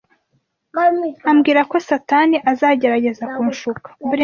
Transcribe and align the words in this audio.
ambwira 1.31 1.61
ko 1.71 1.75
Satani 1.87 2.37
azagerageza 2.51 3.23
kunshuka 3.33 3.87